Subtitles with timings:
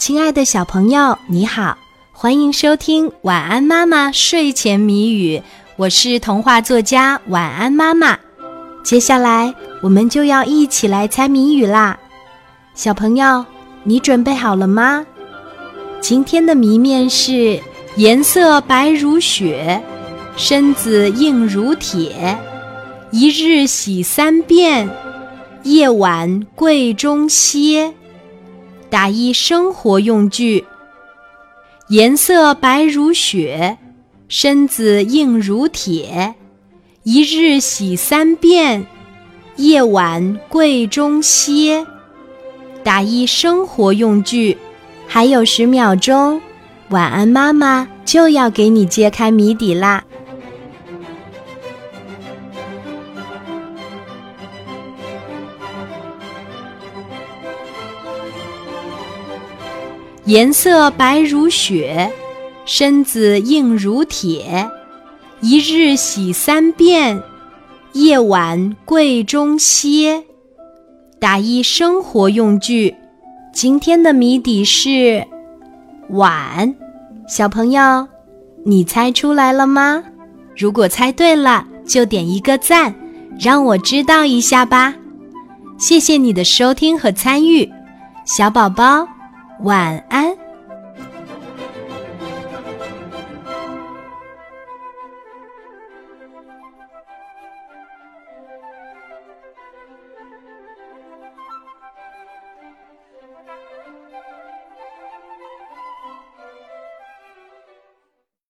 [0.00, 1.76] 亲爱的小朋友，你好，
[2.10, 5.36] 欢迎收听《晚安妈妈睡前谜语》，
[5.76, 8.18] 我是童话作家晚安妈妈。
[8.82, 11.98] 接下来我们就要一起来猜谜语啦，
[12.74, 13.44] 小朋友，
[13.84, 15.04] 你准备好了吗？
[16.00, 17.60] 今天的谜面是：
[17.96, 19.82] 颜色白如雪，
[20.34, 22.38] 身子硬如铁，
[23.10, 24.88] 一日洗三遍，
[25.64, 27.92] 夜晚柜中歇。
[28.90, 30.64] 打一生活用具，
[31.90, 33.78] 颜色白如雪，
[34.26, 36.34] 身子硬如铁，
[37.04, 38.84] 一日洗三遍，
[39.54, 41.86] 夜晚柜中歇。
[42.82, 44.58] 打一生活用具，
[45.06, 46.42] 还有十秒钟，
[46.88, 50.02] 晚安妈妈就要给你揭开谜底啦。
[60.30, 62.08] 颜色白如雪，
[62.64, 64.70] 身子硬如铁，
[65.40, 67.20] 一日洗三遍，
[67.94, 70.22] 夜晚柜中歇。
[71.18, 72.94] 打一生活用具，
[73.52, 75.26] 今天的谜底是
[76.10, 76.76] 碗。
[77.26, 78.06] 小朋友，
[78.64, 80.04] 你猜出来了吗？
[80.56, 82.94] 如果猜对了，就点一个赞，
[83.36, 84.94] 让我知道一下吧。
[85.76, 87.68] 谢谢你的收听和参与，
[88.24, 89.08] 小宝宝。
[89.62, 90.39] 晚安。